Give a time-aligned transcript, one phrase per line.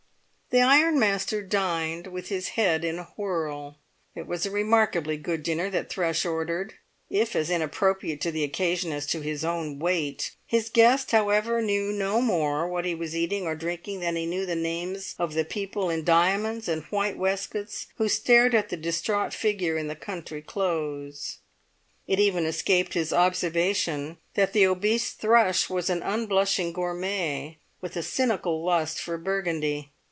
[0.53, 3.77] The ironmaster dined with his head in a whirl.
[4.13, 6.73] It was a remarkably good dinner that Thrush ordered,
[7.09, 10.35] if as inappropriate to the occasion as to his own weight.
[10.45, 14.45] His guest, however, knew no more what he was eating or drinking than he knew
[14.45, 19.33] the names of the people in diamonds and white waistcoats who stared at the distraught
[19.33, 21.37] figure in the country clothes.
[22.07, 28.03] It even escaped his observation that the obese Thrush was an unblushing gourmet with a
[28.03, 29.93] cynical lust for Burgundy.